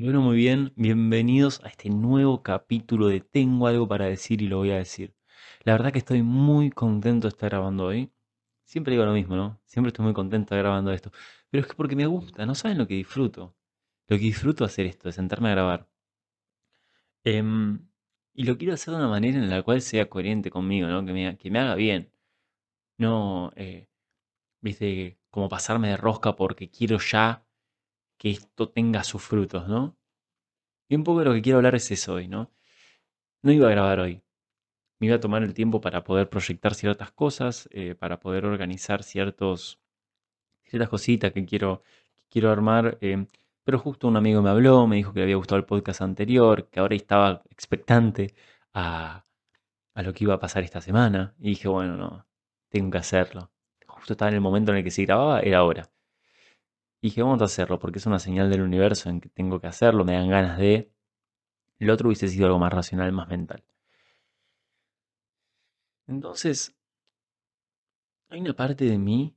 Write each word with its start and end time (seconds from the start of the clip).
Bueno, 0.00 0.20
muy 0.20 0.36
bien, 0.36 0.72
bienvenidos 0.76 1.60
a 1.64 1.68
este 1.68 1.90
nuevo 1.90 2.44
capítulo 2.44 3.08
de 3.08 3.20
Tengo 3.20 3.66
algo 3.66 3.88
para 3.88 4.04
decir 4.06 4.40
y 4.42 4.46
lo 4.46 4.58
voy 4.58 4.70
a 4.70 4.76
decir. 4.76 5.12
La 5.64 5.72
verdad 5.72 5.92
que 5.92 5.98
estoy 5.98 6.22
muy 6.22 6.70
contento 6.70 7.26
de 7.26 7.30
estar 7.30 7.50
grabando 7.50 7.86
hoy. 7.86 8.12
Siempre 8.64 8.92
digo 8.92 9.04
lo 9.04 9.12
mismo, 9.12 9.34
¿no? 9.34 9.60
Siempre 9.64 9.88
estoy 9.88 10.04
muy 10.04 10.14
contento 10.14 10.54
de 10.54 10.60
grabando 10.62 10.92
esto. 10.92 11.10
Pero 11.50 11.62
es 11.62 11.66
que 11.66 11.74
porque 11.74 11.96
me 11.96 12.06
gusta, 12.06 12.46
no 12.46 12.54
saben 12.54 12.78
lo 12.78 12.86
que 12.86 12.94
disfruto. 12.94 13.56
Lo 14.06 14.16
que 14.18 14.22
disfruto 14.24 14.64
hacer 14.64 14.86
esto, 14.86 15.08
de 15.08 15.12
sentarme 15.12 15.48
a 15.48 15.52
grabar. 15.52 15.88
Em, 17.24 17.88
y 18.34 18.44
lo 18.44 18.56
quiero 18.58 18.74
hacer 18.74 18.92
de 18.94 19.00
una 19.00 19.08
manera 19.08 19.38
en 19.38 19.50
la 19.50 19.62
cual 19.62 19.82
sea 19.82 20.08
coherente 20.08 20.50
conmigo, 20.50 20.88
¿no? 20.88 21.04
Que 21.04 21.12
me, 21.12 21.36
que 21.36 21.50
me 21.50 21.58
haga 21.58 21.74
bien. 21.74 22.10
No, 22.98 23.52
eh, 23.56 23.88
viste, 24.62 25.18
como 25.30 25.48
pasarme 25.50 25.88
de 25.90 25.98
rosca 25.98 26.36
porque 26.36 26.70
quiero 26.70 26.98
ya 27.00 27.46
que 28.18 28.30
esto 28.30 28.68
tenga 28.68 29.04
sus 29.04 29.22
frutos, 29.22 29.68
¿no? 29.68 29.96
Y 30.88 30.96
un 30.96 31.04
poco 31.04 31.20
de 31.20 31.26
lo 31.26 31.34
que 31.34 31.42
quiero 31.42 31.58
hablar 31.58 31.74
es 31.74 31.90
eso 31.90 32.14
hoy, 32.14 32.28
¿no? 32.28 32.50
No 33.42 33.52
iba 33.52 33.68
a 33.68 33.70
grabar 33.70 34.00
hoy. 34.00 34.22
Me 35.00 35.06
iba 35.08 35.16
a 35.16 35.20
tomar 35.20 35.42
el 35.42 35.54
tiempo 35.54 35.80
para 35.80 36.04
poder 36.04 36.28
proyectar 36.28 36.74
ciertas 36.74 37.12
cosas, 37.12 37.68
eh, 37.72 37.94
para 37.94 38.20
poder 38.20 38.46
organizar 38.46 39.02
ciertos, 39.04 39.80
ciertas 40.64 40.88
cositas 40.88 41.32
que 41.32 41.44
quiero, 41.46 41.82
quiero 42.28 42.50
armar. 42.50 42.98
Eh, 43.00 43.26
pero 43.64 43.78
justo 43.78 44.08
un 44.08 44.16
amigo 44.16 44.42
me 44.42 44.50
habló, 44.50 44.86
me 44.86 44.96
dijo 44.96 45.12
que 45.12 45.20
le 45.20 45.24
había 45.24 45.36
gustado 45.36 45.58
el 45.58 45.66
podcast 45.66 46.02
anterior, 46.02 46.68
que 46.70 46.80
ahora 46.80 46.96
estaba 46.96 47.42
expectante 47.50 48.34
a, 48.74 49.24
a 49.94 50.02
lo 50.02 50.12
que 50.12 50.24
iba 50.24 50.34
a 50.34 50.40
pasar 50.40 50.64
esta 50.64 50.80
semana. 50.80 51.34
Y 51.38 51.50
dije, 51.50 51.68
bueno, 51.68 51.96
no, 51.96 52.26
tengo 52.70 52.90
que 52.90 52.98
hacerlo. 52.98 53.50
Justo 53.86 54.14
estaba 54.14 54.30
en 54.30 54.36
el 54.36 54.40
momento 54.40 54.72
en 54.72 54.78
el 54.78 54.84
que 54.84 54.90
se 54.90 55.04
grababa, 55.04 55.40
era 55.40 55.58
ahora. 55.58 55.90
Y 57.00 57.08
dije, 57.08 57.22
vamos 57.22 57.40
a 57.42 57.46
hacerlo, 57.46 57.78
porque 57.78 57.98
es 57.98 58.06
una 58.06 58.18
señal 58.18 58.50
del 58.50 58.62
universo 58.62 59.08
en 59.08 59.20
que 59.20 59.28
tengo 59.28 59.60
que 59.60 59.66
hacerlo, 59.68 60.04
me 60.04 60.14
dan 60.14 60.28
ganas 60.28 60.58
de... 60.58 60.90
El 61.78 61.90
otro 61.90 62.08
hubiese 62.08 62.28
sido 62.28 62.46
algo 62.46 62.58
más 62.58 62.72
racional, 62.72 63.12
más 63.12 63.28
mental. 63.28 63.64
Entonces, 66.08 66.74
hay 68.30 68.40
una 68.40 68.54
parte 68.54 68.84
de 68.84 68.98
mí, 68.98 69.36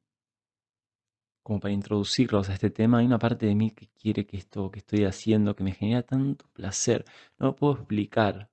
como 1.44 1.60
para 1.60 1.74
introducirlos 1.74 2.50
a 2.50 2.54
este 2.54 2.70
tema, 2.70 3.00
hay 3.00 3.06
una 3.06 3.20
parte 3.20 3.46
de 3.46 3.56
mí 3.56 3.72
que 3.72 3.88
quiere 3.90 4.26
que 4.26 4.38
esto 4.38 4.72
que 4.72 4.80
estoy 4.80 5.06
haciendo, 5.06 5.56
que 5.56 5.64
me 5.64 5.74
genera 5.74 6.04
tanto 6.04 6.48
placer, 6.54 7.06
no 7.38 7.56
puedo 7.56 7.74
explicar 7.76 8.50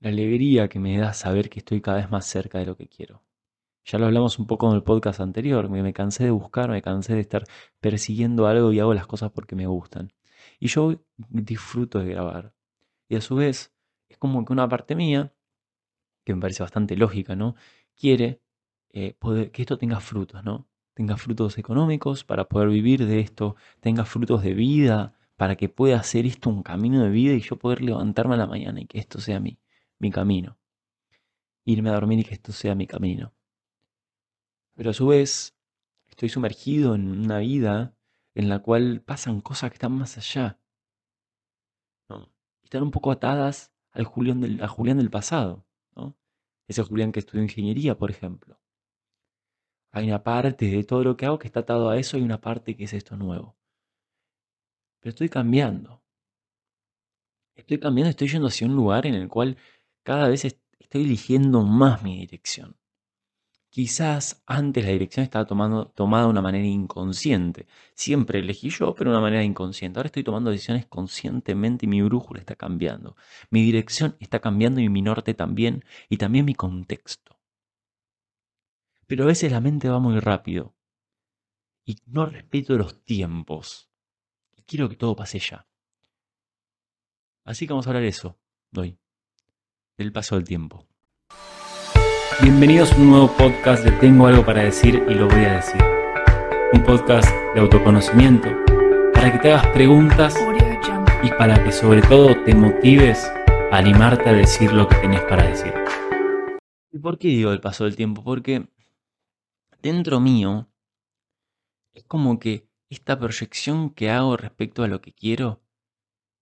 la 0.00 0.08
alegría 0.10 0.68
que 0.68 0.78
me 0.80 0.98
da 0.98 1.12
saber 1.12 1.50
que 1.50 1.60
estoy 1.60 1.80
cada 1.80 1.98
vez 1.98 2.10
más 2.10 2.26
cerca 2.26 2.58
de 2.58 2.66
lo 2.66 2.76
que 2.76 2.88
quiero. 2.88 3.22
Ya 3.90 3.98
lo 3.98 4.04
hablamos 4.04 4.38
un 4.38 4.46
poco 4.46 4.68
en 4.68 4.74
el 4.76 4.82
podcast 4.82 5.18
anterior, 5.18 5.70
me, 5.70 5.94
cansé 5.94 6.24
de 6.24 6.30
buscar, 6.30 6.68
me 6.68 6.82
cansé 6.82 7.14
de 7.14 7.20
estar 7.20 7.44
persiguiendo 7.80 8.46
algo 8.46 8.70
y 8.70 8.80
hago 8.80 8.92
las 8.92 9.06
cosas 9.06 9.30
porque 9.32 9.56
me 9.56 9.66
gustan. 9.66 10.12
Y 10.60 10.68
yo 10.68 11.02
disfruto 11.16 11.98
de 12.00 12.10
grabar. 12.10 12.54
Y 13.08 13.16
a 13.16 13.22
su 13.22 13.36
vez, 13.36 13.74
es 14.10 14.18
como 14.18 14.44
que 14.44 14.52
una 14.52 14.68
parte 14.68 14.94
mía, 14.94 15.32
que 16.22 16.34
me 16.34 16.40
parece 16.42 16.62
bastante 16.62 16.96
lógica, 16.96 17.34
¿no? 17.34 17.54
Quiere 17.96 18.42
eh, 18.90 19.16
que 19.52 19.62
esto 19.62 19.78
tenga 19.78 20.00
frutos, 20.00 20.44
¿no? 20.44 20.68
Tenga 20.92 21.16
frutos 21.16 21.56
económicos 21.56 22.24
para 22.24 22.46
poder 22.46 22.68
vivir 22.68 23.06
de 23.06 23.20
esto, 23.20 23.56
tenga 23.80 24.04
frutos 24.04 24.42
de 24.42 24.52
vida 24.52 25.14
para 25.36 25.56
que 25.56 25.70
pueda 25.70 25.98
hacer 25.98 26.26
esto 26.26 26.50
un 26.50 26.62
camino 26.62 27.02
de 27.02 27.08
vida 27.08 27.32
y 27.32 27.40
yo 27.40 27.56
poder 27.56 27.80
levantarme 27.80 28.34
a 28.34 28.38
la 28.38 28.46
mañana 28.46 28.82
y 28.82 28.86
que 28.86 28.98
esto 28.98 29.18
sea 29.18 29.40
mi, 29.40 29.58
mi 29.98 30.10
camino. 30.10 30.58
Irme 31.64 31.88
a 31.88 31.94
dormir 31.94 32.18
y 32.18 32.24
que 32.24 32.34
esto 32.34 32.52
sea 32.52 32.74
mi 32.74 32.86
camino. 32.86 33.32
Pero 34.78 34.90
a 34.90 34.94
su 34.94 35.08
vez, 35.08 35.56
estoy 36.06 36.28
sumergido 36.28 36.94
en 36.94 37.08
una 37.08 37.38
vida 37.38 37.96
en 38.36 38.48
la 38.48 38.60
cual 38.60 39.02
pasan 39.04 39.40
cosas 39.40 39.70
que 39.70 39.74
están 39.74 39.90
más 39.90 40.16
allá. 40.18 40.60
Están 42.62 42.84
un 42.84 42.92
poco 42.92 43.10
atadas 43.10 43.72
al 43.90 44.04
Julián 44.04 44.40
del, 44.40 44.62
a 44.62 44.68
Julián 44.68 44.98
del 44.98 45.10
pasado. 45.10 45.66
Ese 46.68 46.84
Julián 46.84 47.10
que 47.10 47.18
estudió 47.18 47.42
ingeniería, 47.42 47.98
por 47.98 48.12
ejemplo. 48.12 48.60
Hay 49.90 50.06
una 50.06 50.22
parte 50.22 50.66
de 50.66 50.84
todo 50.84 51.02
lo 51.02 51.16
que 51.16 51.26
hago 51.26 51.40
que 51.40 51.48
está 51.48 51.60
atado 51.60 51.90
a 51.90 51.98
eso 51.98 52.16
y 52.16 52.22
una 52.22 52.40
parte 52.40 52.76
que 52.76 52.84
es 52.84 52.92
esto 52.92 53.16
nuevo. 53.16 53.56
Pero 55.00 55.10
estoy 55.10 55.28
cambiando. 55.28 56.04
Estoy 57.56 57.80
cambiando, 57.80 58.10
estoy 58.10 58.28
yendo 58.28 58.46
hacia 58.46 58.68
un 58.68 58.76
lugar 58.76 59.06
en 59.06 59.14
el 59.14 59.26
cual 59.26 59.56
cada 60.04 60.28
vez 60.28 60.44
estoy 60.44 61.02
eligiendo 61.02 61.64
más 61.64 62.04
mi 62.04 62.20
dirección. 62.20 62.77
Quizás 63.70 64.42
antes 64.46 64.84
la 64.84 64.90
dirección 64.92 65.24
estaba 65.24 65.46
tomada 65.46 66.24
de 66.24 66.30
una 66.30 66.42
manera 66.42 66.66
inconsciente. 66.66 67.66
Siempre 67.94 68.38
elegí 68.40 68.70
yo, 68.70 68.94
pero 68.94 69.10
de 69.10 69.16
una 69.16 69.22
manera 69.22 69.44
inconsciente. 69.44 69.98
Ahora 69.98 70.06
estoy 70.08 70.24
tomando 70.24 70.50
decisiones 70.50 70.86
conscientemente 70.86 71.84
y 71.86 71.88
mi 71.88 72.02
brújula 72.02 72.40
está 72.40 72.56
cambiando. 72.56 73.14
Mi 73.50 73.62
dirección 73.62 74.16
está 74.20 74.40
cambiando 74.40 74.80
y 74.80 74.88
mi 74.88 75.02
norte 75.02 75.34
también, 75.34 75.84
y 76.08 76.16
también 76.16 76.46
mi 76.46 76.54
contexto. 76.54 77.38
Pero 79.06 79.24
a 79.24 79.26
veces 79.26 79.52
la 79.52 79.60
mente 79.60 79.88
va 79.88 79.98
muy 79.98 80.18
rápido 80.18 80.74
y 81.84 81.96
no 82.06 82.26
respeto 82.26 82.76
los 82.76 83.02
tiempos. 83.04 83.90
Quiero 84.66 84.88
que 84.88 84.96
todo 84.96 85.14
pase 85.16 85.38
ya. 85.38 85.66
Así 87.44 87.66
que 87.66 87.72
vamos 87.72 87.86
a 87.86 87.90
hablar 87.90 88.02
de 88.02 88.08
eso 88.08 88.38
hoy, 88.76 88.98
del 89.96 90.12
paso 90.12 90.34
del 90.36 90.44
tiempo. 90.44 90.86
Bienvenidos 92.40 92.92
a 92.92 92.96
un 92.98 93.10
nuevo 93.10 93.36
podcast 93.36 93.82
de 93.82 93.90
Tengo 93.90 94.28
algo 94.28 94.46
para 94.46 94.62
decir 94.62 95.02
y 95.08 95.14
lo 95.14 95.26
voy 95.26 95.44
a 95.44 95.56
decir. 95.56 95.82
Un 96.72 96.84
podcast 96.84 97.28
de 97.52 97.60
autoconocimiento 97.60 98.48
para 99.12 99.32
que 99.32 99.38
te 99.40 99.52
hagas 99.52 99.66
preguntas 99.72 100.36
y 101.24 101.30
para 101.30 101.64
que 101.64 101.72
sobre 101.72 102.00
todo 102.00 102.40
te 102.44 102.54
motives 102.54 103.24
a 103.72 103.78
animarte 103.78 104.28
a 104.28 104.34
decir 104.34 104.72
lo 104.72 104.86
que 104.86 104.94
tenés 104.98 105.22
para 105.22 105.48
decir. 105.48 105.74
¿Y 106.92 106.98
por 107.00 107.18
qué 107.18 107.26
digo 107.26 107.50
el 107.50 107.60
paso 107.60 107.84
del 107.84 107.96
tiempo? 107.96 108.22
Porque 108.22 108.68
dentro 109.82 110.20
mío 110.20 110.68
es 111.92 112.04
como 112.04 112.38
que 112.38 112.68
esta 112.88 113.18
proyección 113.18 113.90
que 113.90 114.10
hago 114.10 114.36
respecto 114.36 114.84
a 114.84 114.88
lo 114.88 115.00
que 115.00 115.12
quiero 115.12 115.60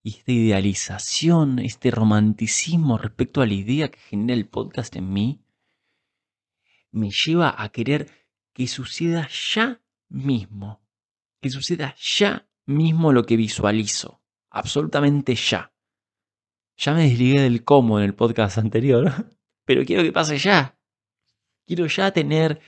y 0.02 0.10
esta 0.10 0.30
idealización, 0.30 1.58
este 1.58 1.90
romanticismo 1.90 2.98
respecto 2.98 3.40
a 3.40 3.46
la 3.46 3.54
idea 3.54 3.90
que 3.90 3.98
genera 3.98 4.34
el 4.34 4.46
podcast 4.46 4.94
en 4.96 5.10
mí, 5.10 5.40
me 6.96 7.10
lleva 7.10 7.54
a 7.62 7.68
querer 7.68 8.10
que 8.52 8.66
suceda 8.66 9.28
ya 9.28 9.82
mismo. 10.08 10.82
Que 11.40 11.50
suceda 11.50 11.94
ya 11.98 12.48
mismo 12.64 13.12
lo 13.12 13.24
que 13.24 13.36
visualizo. 13.36 14.22
Absolutamente 14.50 15.34
ya. 15.34 15.72
Ya 16.78 16.94
me 16.94 17.04
desligué 17.04 17.40
del 17.42 17.64
cómo 17.64 17.98
en 17.98 18.04
el 18.06 18.14
podcast 18.14 18.58
anterior, 18.58 19.12
pero 19.64 19.84
quiero 19.84 20.02
que 20.02 20.12
pase 20.12 20.38
ya. 20.38 20.78
Quiero 21.66 21.86
ya 21.86 22.12
tener 22.12 22.60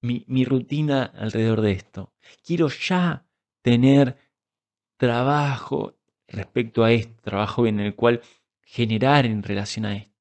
mi, 0.00 0.24
mi 0.26 0.44
rutina 0.44 1.04
alrededor 1.04 1.60
de 1.60 1.72
esto. 1.72 2.14
Quiero 2.42 2.68
ya 2.68 3.26
tener 3.60 4.16
trabajo 4.96 5.98
respecto 6.26 6.82
a 6.82 6.92
este 6.92 7.20
trabajo 7.20 7.66
en 7.66 7.80
el 7.80 7.94
cual 7.94 8.22
generar 8.62 9.26
en 9.26 9.42
relación 9.42 9.84
a 9.84 9.96
esto. 9.96 10.17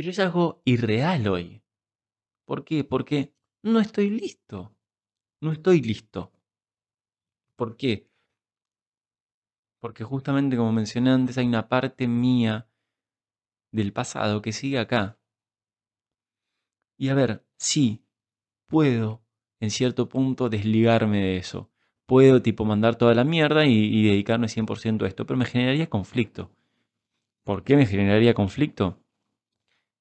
Pero 0.00 0.12
es 0.12 0.18
algo 0.18 0.62
irreal 0.64 1.28
hoy. 1.28 1.62
¿Por 2.46 2.64
qué? 2.64 2.84
Porque 2.84 3.34
no 3.62 3.80
estoy 3.80 4.08
listo. 4.08 4.74
No 5.42 5.52
estoy 5.52 5.82
listo. 5.82 6.32
¿Por 7.54 7.76
qué? 7.76 8.08
Porque 9.78 10.02
justamente 10.02 10.56
como 10.56 10.72
mencioné 10.72 11.10
antes 11.10 11.36
hay 11.36 11.46
una 11.46 11.68
parte 11.68 12.08
mía 12.08 12.66
del 13.72 13.92
pasado 13.92 14.40
que 14.40 14.52
sigue 14.52 14.78
acá. 14.78 15.18
Y 16.96 17.10
a 17.10 17.14
ver, 17.14 17.44
sí, 17.58 18.02
puedo 18.68 19.22
en 19.60 19.68
cierto 19.70 20.08
punto 20.08 20.48
desligarme 20.48 21.18
de 21.20 21.36
eso. 21.36 21.70
Puedo 22.06 22.40
tipo 22.40 22.64
mandar 22.64 22.96
toda 22.96 23.12
la 23.12 23.24
mierda 23.24 23.66
y, 23.66 23.74
y 23.74 24.08
dedicarme 24.08 24.48
100% 24.48 25.04
a 25.04 25.08
esto, 25.08 25.26
pero 25.26 25.36
me 25.36 25.44
generaría 25.44 25.90
conflicto. 25.90 26.50
¿Por 27.44 27.64
qué 27.64 27.76
me 27.76 27.84
generaría 27.84 28.32
conflicto? 28.32 29.04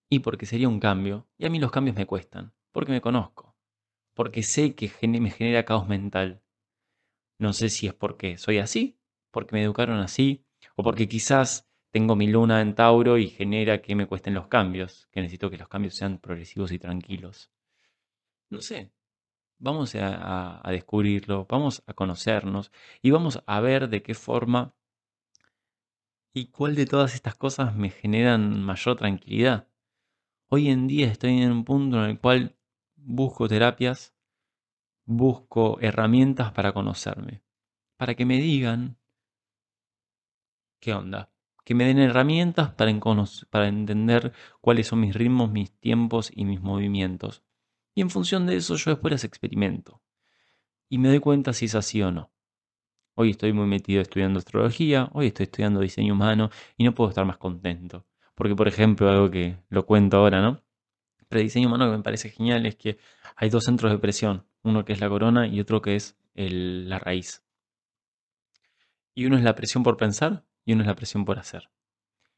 Y 0.09 0.19
porque 0.19 0.45
sería 0.45 0.67
un 0.67 0.79
cambio, 0.79 1.27
y 1.37 1.45
a 1.45 1.49
mí 1.49 1.59
los 1.59 1.71
cambios 1.71 1.95
me 1.95 2.05
cuestan, 2.05 2.53
porque 2.71 2.91
me 2.91 3.01
conozco, 3.01 3.55
porque 4.13 4.43
sé 4.43 4.75
que 4.75 4.91
me 5.07 5.31
genera 5.31 5.65
caos 5.65 5.87
mental. 5.87 6.41
No 7.37 7.53
sé 7.53 7.69
si 7.69 7.87
es 7.87 7.93
porque 7.93 8.37
soy 8.37 8.57
así, 8.57 8.99
porque 9.31 9.55
me 9.55 9.63
educaron 9.63 9.99
así, 9.99 10.45
o 10.75 10.83
porque 10.83 11.07
quizás 11.07 11.69
tengo 11.91 12.15
mi 12.15 12.27
luna 12.27 12.61
en 12.61 12.75
Tauro 12.75 13.17
y 13.17 13.29
genera 13.29 13.81
que 13.81 13.95
me 13.95 14.07
cuesten 14.07 14.33
los 14.33 14.47
cambios, 14.47 15.07
que 15.11 15.21
necesito 15.21 15.49
que 15.49 15.57
los 15.57 15.69
cambios 15.69 15.95
sean 15.95 16.19
progresivos 16.19 16.71
y 16.71 16.79
tranquilos. 16.79 17.51
No 18.49 18.61
sé. 18.61 18.91
Vamos 19.61 19.93
a, 19.95 20.61
descubrirlo, 20.67 21.45
vamos 21.49 21.83
a 21.85 21.93
conocernos 21.93 22.71
y 23.01 23.11
vamos 23.11 23.43
a 23.45 23.59
ver 23.59 23.89
de 23.89 24.01
qué 24.01 24.13
forma 24.13 24.73
y 26.33 26.47
cuál 26.47 26.75
de 26.75 26.85
todas 26.85 27.13
estas 27.13 27.35
cosas 27.35 27.75
me 27.75 27.89
generan 27.89 28.61
mayor 28.63 28.95
tranquilidad. 28.95 29.68
Hoy 30.51 30.69
en 30.69 30.87
día 30.87 31.05
estoy 31.05 31.43
en 31.43 31.51
un 31.51 31.63
punto 31.63 32.03
en 32.03 32.09
el 32.09 32.19
cual 32.19 32.55
busco 32.95 33.47
terapias, 33.47 34.15
busco 35.05 35.79
herramientas 35.79 36.51
para 36.53 36.73
conocerme, 36.73 37.43
para 37.97 38.15
que 38.15 38.25
me 38.25 38.37
digan 38.37 38.97
qué 40.79 40.95
onda, 40.95 41.31
que 41.63 41.75
me 41.75 41.85
den 41.85 41.99
herramientas 41.99 42.73
para, 42.73 43.67
entender 43.67 44.33
cuáles 44.59 44.87
son 44.87 45.01
mis 45.01 45.13
ritmos, 45.13 45.51
mis 45.51 45.71
tiempos 45.71 46.31
y 46.33 46.45
mis 46.45 46.61
movimientos. 46.61 47.43
Y 47.93 48.01
en 48.01 48.09
función 48.09 48.47
de 48.47 48.55
eso 48.55 48.75
yo 48.75 48.89
después 48.89 49.11
las 49.11 49.25
experimento. 49.25 50.01
Y 50.89 50.97
me 50.97 51.09
doy 51.09 51.19
cuenta 51.19 51.53
si 51.53 51.65
es 51.65 51.75
así 51.75 52.01
o 52.01 52.11
no. 52.11 52.31
Hoy 53.13 53.29
estoy 53.29 53.53
muy 53.53 53.67
metido 53.67 54.01
estudiando 54.01 54.39
astrología, 54.39 55.11
hoy 55.13 55.27
estoy 55.27 55.43
estudiando 55.43 55.81
diseño 55.81 56.13
humano 56.13 56.49
y 56.75 56.85
no 56.85 56.95
puedo 56.95 57.11
estar 57.11 57.25
más 57.25 57.37
contento. 57.37 58.08
Porque, 58.39 58.55
por 58.55 58.69
ejemplo, 58.69 59.09
algo 59.09 59.29
que 59.29 59.57
lo 59.67 59.85
cuento 59.85 60.15
ahora, 60.15 60.41
¿no? 60.41 60.63
Pero 61.27 61.41
diseño 61.41 61.67
humano 61.67 61.91
que 61.91 61.97
me 61.97 62.03
parece 62.03 62.29
genial 62.29 62.65
es 62.65 62.77
que 62.77 62.97
hay 63.35 63.49
dos 63.49 63.65
centros 63.65 63.91
de 63.91 63.97
presión, 63.97 64.45
uno 64.63 64.85
que 64.85 64.93
es 64.93 65.01
la 65.01 65.09
corona 65.09 65.45
y 65.45 65.59
otro 65.59 65.81
que 65.81 65.97
es 65.97 66.15
la 66.35 66.99
raíz. 66.99 67.43
Y 69.13 69.25
uno 69.25 69.35
es 69.35 69.43
la 69.43 69.55
presión 69.55 69.83
por 69.83 69.97
pensar 69.97 70.45
y 70.63 70.71
uno 70.71 70.83
es 70.83 70.87
la 70.87 70.95
presión 70.95 71.25
por 71.25 71.37
hacer. 71.37 71.69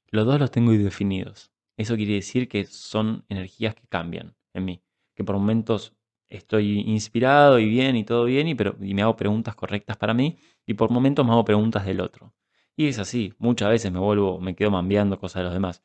Los 0.07 0.25
dos 0.25 0.39
los 0.39 0.49
tengo 0.49 0.71
definidos. 0.71 1.51
Eso 1.77 1.95
quiere 1.95 2.15
decir 2.15 2.49
que 2.49 2.65
son 2.65 3.23
energías 3.29 3.75
que 3.75 3.85
cambian 3.87 4.35
en 4.55 4.65
mí, 4.65 4.81
que 5.13 5.23
por 5.23 5.35
momentos 5.35 5.93
estoy 6.29 6.79
inspirado 6.79 7.59
y 7.59 7.69
bien 7.69 7.95
y 7.95 8.05
todo 8.05 8.25
bien 8.25 8.47
y, 8.47 8.55
pero, 8.55 8.75
y 8.81 8.95
me 8.95 9.03
hago 9.03 9.15
preguntas 9.15 9.53
correctas 9.53 9.97
para 9.97 10.15
mí 10.15 10.39
y 10.65 10.73
por 10.73 10.89
momentos 10.89 11.23
me 11.27 11.31
hago 11.31 11.45
preguntas 11.45 11.85
del 11.85 12.01
otro. 12.01 12.33
Y 12.75 12.87
es 12.87 12.99
así, 12.99 13.33
muchas 13.37 13.69
veces 13.69 13.91
me 13.91 13.99
vuelvo, 13.99 14.39
me 14.39 14.55
quedo 14.55 14.71
mambiando 14.71 15.19
cosas 15.19 15.41
de 15.41 15.43
los 15.45 15.53
demás. 15.53 15.83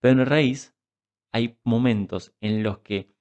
Pero 0.00 0.22
en 0.22 0.26
raíz 0.26 0.74
hay 1.32 1.58
momentos 1.64 2.34
en 2.40 2.62
los 2.62 2.78
que 2.78 3.14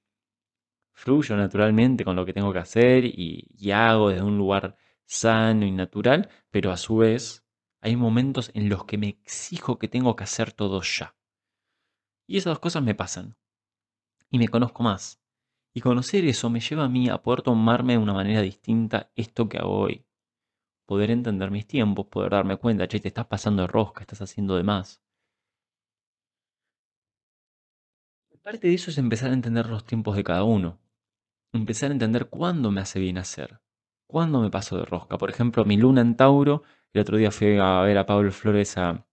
fluyo 0.93 1.37
naturalmente 1.37 2.03
con 2.03 2.15
lo 2.15 2.25
que 2.25 2.33
tengo 2.33 2.51
que 2.51 2.59
hacer 2.59 3.05
y, 3.05 3.47
y 3.57 3.71
hago 3.71 4.09
desde 4.09 4.23
un 4.23 4.37
lugar 4.37 4.77
sano 5.05 5.65
y 5.65 5.71
natural, 5.71 6.29
pero 6.51 6.71
a 6.71 6.77
su 6.77 6.97
vez 6.97 7.45
hay 7.81 7.95
momentos 7.95 8.51
en 8.53 8.69
los 8.69 8.85
que 8.85 8.97
me 8.97 9.07
exijo 9.09 9.79
que 9.79 9.87
tengo 9.87 10.15
que 10.15 10.25
hacer 10.25 10.51
todo 10.51 10.81
ya. 10.81 11.15
Y 12.27 12.37
esas 12.37 12.51
dos 12.51 12.59
cosas 12.59 12.83
me 12.83 12.95
pasan. 12.95 13.35
Y 14.29 14.37
me 14.37 14.49
conozco 14.49 14.83
más. 14.83 15.21
Y 15.73 15.81
conocer 15.81 16.25
eso 16.25 16.49
me 16.49 16.59
lleva 16.59 16.85
a 16.85 16.89
mí 16.89 17.09
a 17.09 17.21
poder 17.21 17.41
tomarme 17.41 17.93
de 17.93 17.99
una 17.99 18.13
manera 18.13 18.41
distinta 18.41 19.11
esto 19.15 19.47
que 19.49 19.57
hago 19.57 19.79
hoy. 19.79 20.05
Poder 20.89 21.11
entender 21.11 21.51
mis 21.51 21.67
tiempos, 21.67 22.07
poder 22.07 22.31
darme 22.31 22.57
cuenta, 22.57 22.87
che, 22.87 22.99
te 22.99 23.09
estás 23.09 23.27
pasando 23.27 23.61
de 23.61 23.67
rosca, 23.67 24.01
estás 24.01 24.23
haciendo 24.23 24.55
de 24.55 24.63
más. 24.63 25.03
Parte 28.41 28.69
de 28.69 28.73
eso 28.73 28.89
es 28.89 28.97
empezar 28.97 29.29
a 29.29 29.35
entender 29.35 29.67
los 29.67 29.85
tiempos 29.85 30.15
de 30.15 30.23
cada 30.23 30.43
uno. 30.43 30.79
Empezar 31.53 31.91
a 31.91 31.93
entender 31.93 32.29
cuándo 32.29 32.71
me 32.71 32.81
hace 32.81 32.99
bien 32.99 33.19
hacer. 33.19 33.61
Cuándo 34.07 34.41
me 34.41 34.49
paso 34.49 34.77
de 34.77 34.85
rosca. 34.85 35.19
Por 35.19 35.29
ejemplo, 35.29 35.63
mi 35.63 35.77
luna 35.77 36.01
en 36.01 36.15
Tauro, 36.15 36.63
el 36.93 37.01
otro 37.01 37.17
día 37.17 37.29
fui 37.29 37.59
a 37.59 37.81
ver 37.81 37.99
a 37.99 38.07
Pablo 38.07 38.31
Flores 38.31 38.75
a, 38.79 39.05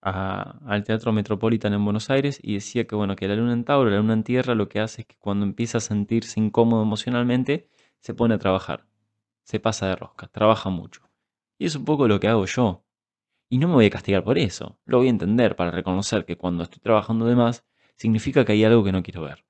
al 0.00 0.84
Teatro 0.84 1.12
Metropolitan 1.12 1.74
en 1.74 1.84
Buenos 1.84 2.08
Aires 2.08 2.40
y 2.42 2.54
decía 2.54 2.86
que 2.86 2.94
bueno, 2.94 3.16
que 3.16 3.28
la 3.28 3.36
luna 3.36 3.52
en 3.52 3.64
Tauro, 3.64 3.90
la 3.90 3.98
luna 3.98 4.14
en 4.14 4.24
Tierra, 4.24 4.54
lo 4.54 4.70
que 4.70 4.80
hace 4.80 5.02
es 5.02 5.08
que 5.08 5.18
cuando 5.18 5.44
empieza 5.44 5.76
a 5.76 5.82
sentirse 5.82 6.40
incómodo 6.40 6.82
emocionalmente, 6.82 7.68
se 7.98 8.14
pone 8.14 8.36
a 8.36 8.38
trabajar, 8.38 8.86
se 9.44 9.60
pasa 9.60 9.88
de 9.88 9.96
rosca, 9.96 10.28
trabaja 10.28 10.70
mucho. 10.70 11.02
Y 11.58 11.66
es 11.66 11.76
un 11.76 11.84
poco 11.84 12.08
lo 12.08 12.20
que 12.20 12.28
hago 12.28 12.46
yo. 12.46 12.84
Y 13.48 13.58
no 13.58 13.68
me 13.68 13.74
voy 13.74 13.86
a 13.86 13.90
castigar 13.90 14.24
por 14.24 14.38
eso, 14.38 14.78
lo 14.84 14.98
voy 14.98 15.08
a 15.08 15.10
entender 15.10 15.56
para 15.56 15.70
reconocer 15.70 16.24
que 16.24 16.36
cuando 16.36 16.62
estoy 16.64 16.80
trabajando 16.80 17.26
de 17.26 17.36
más, 17.36 17.66
significa 17.96 18.44
que 18.44 18.52
hay 18.52 18.64
algo 18.64 18.84
que 18.84 18.92
no 18.92 19.02
quiero 19.02 19.22
ver. 19.22 19.44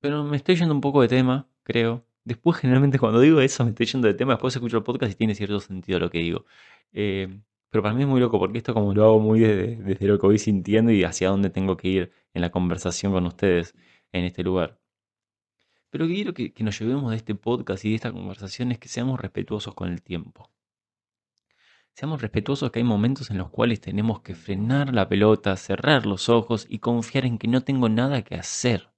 Pero 0.00 0.24
me 0.24 0.36
estoy 0.36 0.56
yendo 0.56 0.74
un 0.74 0.80
poco 0.80 1.02
de 1.02 1.08
tema, 1.08 1.48
creo. 1.62 2.06
Después, 2.24 2.58
generalmente, 2.58 2.98
cuando 2.98 3.20
digo 3.20 3.40
eso, 3.40 3.64
me 3.64 3.70
estoy 3.70 3.86
yendo 3.86 4.08
de 4.08 4.14
tema. 4.14 4.34
Después 4.34 4.54
escucho 4.54 4.78
el 4.78 4.82
podcast 4.82 5.12
y 5.12 5.14
tiene 5.16 5.34
cierto 5.34 5.60
sentido 5.60 5.98
lo 5.98 6.10
que 6.10 6.18
digo. 6.18 6.44
Eh, 6.92 7.40
pero 7.70 7.82
para 7.82 7.94
mí 7.94 8.02
es 8.02 8.08
muy 8.08 8.20
loco 8.20 8.38
porque 8.38 8.58
esto 8.58 8.74
como 8.74 8.92
lo 8.94 9.04
hago 9.04 9.20
muy 9.20 9.40
desde, 9.40 10.06
lo 10.06 10.18
que 10.18 10.26
voy 10.26 10.38
sintiendo 10.38 10.90
y 10.92 11.04
hacia 11.04 11.28
dónde 11.30 11.50
tengo 11.50 11.76
que 11.76 11.88
ir 11.88 12.12
en 12.34 12.42
la 12.42 12.50
conversación 12.50 13.12
con 13.12 13.26
ustedes 13.26 13.74
en 14.12 14.24
este 14.24 14.42
lugar. 14.42 14.79
Pero 15.90 16.06
quiero 16.06 16.32
que, 16.32 16.54
nos 16.60 16.78
llevemos 16.78 17.10
de 17.10 17.16
este 17.16 17.34
podcast 17.34 17.84
y 17.84 17.90
de 17.90 17.96
esta 17.96 18.12
conversación 18.12 18.70
es 18.70 18.78
que 18.78 18.88
seamos 18.88 19.20
respetuosos 19.20 19.74
con 19.74 19.90
el 19.90 20.02
tiempo. 20.02 20.48
Seamos 21.94 22.22
respetuosos 22.22 22.70
que 22.70 22.78
hay 22.78 22.84
momentos 22.84 23.30
en 23.30 23.38
los 23.38 23.50
cuales 23.50 23.80
tenemos 23.80 24.20
que 24.20 24.36
frenar 24.36 24.94
la 24.94 25.08
pelota, 25.08 25.56
cerrar 25.56 26.06
los 26.06 26.28
ojos 26.28 26.66
y 26.68 26.78
confiar 26.78 27.26
en 27.26 27.38
que 27.38 27.48
no 27.48 27.62
tengo 27.62 27.88
nada 27.88 28.22
que 28.22 28.36
hacer. 28.36 28.90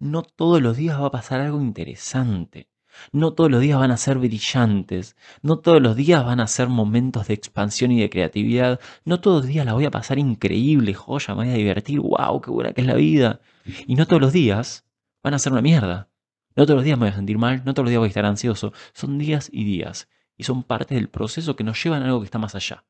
No 0.00 0.22
todos 0.22 0.60
los 0.60 0.76
días 0.76 1.00
va 1.00 1.06
a 1.06 1.12
pasar 1.12 1.40
algo 1.40 1.60
interesante. 1.60 2.68
No 3.12 3.32
todos 3.34 3.50
los 3.50 3.60
días 3.60 3.78
van 3.78 3.90
a 3.90 3.96
ser 3.96 4.18
brillantes, 4.18 5.16
no 5.42 5.58
todos 5.58 5.80
los 5.80 5.96
días 5.96 6.24
van 6.24 6.40
a 6.40 6.46
ser 6.46 6.68
momentos 6.68 7.26
de 7.28 7.34
expansión 7.34 7.90
y 7.90 8.00
de 8.00 8.10
creatividad, 8.10 8.80
no 9.04 9.20
todos 9.20 9.42
los 9.42 9.46
días 9.46 9.66
la 9.66 9.72
voy 9.72 9.84
a 9.84 9.90
pasar 9.90 10.18
increíble, 10.18 10.94
joya, 10.94 11.34
me 11.34 11.44
voy 11.44 11.54
a 11.54 11.56
divertir, 11.56 11.98
wow, 11.98 12.40
qué 12.40 12.50
buena 12.50 12.72
que 12.72 12.82
es 12.82 12.86
la 12.86 12.94
vida. 12.94 13.40
Y 13.86 13.96
no 13.96 14.06
todos 14.06 14.22
los 14.22 14.32
días 14.32 14.84
van 15.24 15.34
a 15.34 15.38
ser 15.40 15.52
una 15.52 15.62
mierda. 15.62 16.10
No 16.54 16.66
todos 16.66 16.76
los 16.76 16.84
días 16.84 16.96
me 16.98 17.06
voy 17.06 17.12
a 17.12 17.16
sentir 17.16 17.38
mal, 17.38 17.64
no 17.64 17.74
todos 17.74 17.86
los 17.86 17.90
días 17.90 17.98
voy 17.98 18.06
a 18.06 18.08
estar 18.08 18.26
ansioso. 18.26 18.72
Son 18.92 19.18
días 19.18 19.48
y 19.52 19.64
días. 19.64 20.08
Y 20.36 20.44
son 20.44 20.62
parte 20.62 20.94
del 20.94 21.08
proceso 21.08 21.56
que 21.56 21.64
nos 21.64 21.82
llevan 21.82 22.02
a 22.02 22.06
algo 22.06 22.20
que 22.20 22.26
está 22.26 22.38
más 22.38 22.54
allá. 22.54 22.84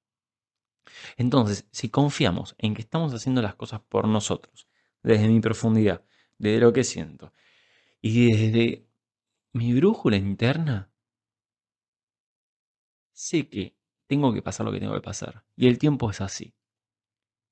Entonces, 1.16 1.66
si 1.70 1.88
confiamos 1.88 2.54
en 2.58 2.74
que 2.74 2.82
estamos 2.82 3.14
haciendo 3.14 3.40
las 3.40 3.54
cosas 3.54 3.80
por 3.80 4.06
nosotros, 4.08 4.68
desde 5.02 5.28
mi 5.28 5.40
profundidad, 5.40 6.04
desde 6.38 6.60
lo 6.60 6.72
que 6.72 6.84
siento, 6.84 7.32
y 8.02 8.32
desde 8.32 8.86
mi 9.52 9.72
brújula 9.72 10.16
interna, 10.16 10.90
sé 13.12 13.48
que 13.48 13.76
tengo 14.06 14.34
que 14.34 14.42
pasar 14.42 14.66
lo 14.66 14.72
que 14.72 14.80
tengo 14.80 14.94
que 14.94 15.00
pasar. 15.00 15.44
Y 15.56 15.68
el 15.68 15.78
tiempo 15.78 16.10
es 16.10 16.20
así. 16.20 16.54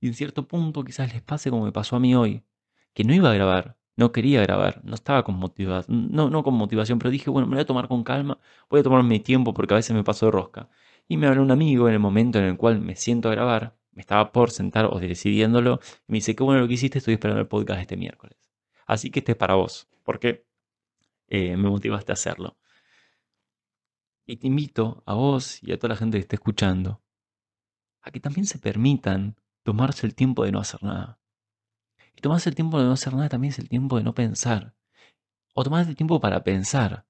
Y 0.01 0.09
en 0.09 0.15
cierto 0.15 0.49
punto 0.49 0.83
quizás 0.83 1.13
les 1.13 1.23
pase 1.23 1.51
como 1.51 1.65
me 1.65 1.73
pasó 1.73 1.97
a 1.97 2.01
mí 2.01 2.15
hoy, 2.15 2.45
que 2.93 3.05
no 3.05 3.15
iba 3.15 3.31
a 3.31 3.35
grabar, 3.35 3.79
no 3.97 4.13
quería 4.13 4.43
grabar, 4.43 4.81
no 4.85 4.95
estaba 4.95 5.23
con 5.25 5.37
motivación, 5.37 6.09
no, 6.11 6.31
no 6.31 6.43
con 6.43 6.55
motivación, 6.55 6.99
pero 6.99 7.11
dije, 7.11 7.31
bueno, 7.31 7.47
me 7.47 7.57
voy 7.57 7.63
a 7.63 7.67
tomar 7.67 7.89
con 7.89 8.05
calma, 8.05 8.39
voy 8.71 8.81
a 8.81 8.83
tomarme 8.83 9.09
mi 9.09 9.21
tiempo 9.21 9.55
porque 9.55 9.75
a 9.75 9.77
veces 9.77 9.95
me 9.95 10.05
paso 10.05 10.27
de 10.27 10.33
rosca. 10.33 10.69
Y 11.09 11.17
me 11.17 11.27
habló 11.27 11.43
un 11.43 11.51
amigo 11.51 11.89
en 11.89 11.95
el 11.95 12.01
momento 12.01 12.39
en 12.39 12.45
el 12.47 12.57
cual 12.57 12.81
me 12.81 12.97
siento 12.97 13.29
a 13.29 13.33
grabar, 13.33 13.77
me 13.93 14.01
estaba 14.01 14.33
por 14.33 14.51
sentar 14.51 14.87
o 14.87 14.99
decidiéndolo, 14.99 15.81
y 16.09 16.13
me 16.13 16.17
dice, 16.19 16.35
qué 16.35 16.43
bueno 16.43 16.61
lo 16.61 16.69
que 16.69 16.75
hiciste, 16.75 16.99
estoy 16.99 17.15
esperando 17.15 17.41
el 17.41 17.49
podcast 17.49 17.81
este 17.81 17.97
miércoles. 17.97 18.39
Así 18.87 19.11
que 19.11 19.21
este 19.21 19.33
es 19.33 19.39
para 19.39 19.55
vos, 19.55 19.89
porque 20.05 20.47
eh, 21.29 21.57
me 21.57 21.69
motivaste 21.71 22.13
a 22.13 22.15
hacerlo. 22.15 22.57
Y 24.25 24.37
te 24.37 24.47
invito 24.47 25.03
a 25.07 25.15
vos 25.15 25.63
y 25.63 25.73
a 25.73 25.79
toda 25.79 25.91
la 25.91 25.97
gente 25.97 26.17
que 26.17 26.23
esté 26.23 26.37
escuchando 26.37 27.03
a 28.03 28.11
que 28.11 28.21
también 28.21 28.47
se 28.47 28.59
permitan 28.59 29.37
tomarse 29.63 30.07
el 30.07 30.15
tiempo 30.15 30.45
de 30.45 30.53
no 30.53 30.59
hacer 30.59 30.83
nada. 30.83 31.22
Y 32.15 32.21
tomarse 32.21 32.49
el 32.49 32.55
tiempo 32.55 32.79
de 32.79 32.85
no 32.85 32.93
hacer 32.93 33.15
nada 33.15 33.29
también 33.29 33.53
es 33.53 33.59
el 33.59 33.69
tiempo 33.69 33.97
de 33.97 34.05
no 34.05 34.15
pensar. 34.15 34.75
O 35.55 35.65
tomarse 35.65 35.91
el 35.91 35.97
tiempo 35.97 36.21
para 36.21 36.45
pensar. 36.45 37.07